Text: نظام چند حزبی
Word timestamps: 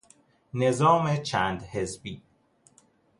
نظام 0.53 1.17
چند 1.17 1.61
حزبی 1.65 2.21